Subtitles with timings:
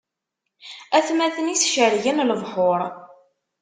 [0.97, 2.81] Atmaten-is cergen lebḥuṛ.